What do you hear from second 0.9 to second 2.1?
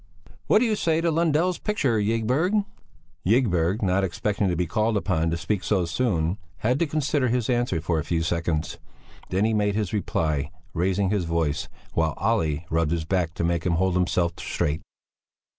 to Lundell's picture,